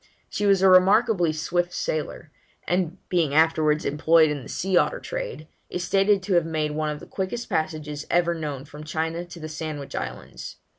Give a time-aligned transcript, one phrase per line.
[0.31, 2.31] She was a remarkably swift sailer,
[2.67, 6.89] and, being afterwards employed in the sea otter trade, is stated to have made one
[6.89, 10.55] of the quickest passages ever known from China to the Sandwich Islands.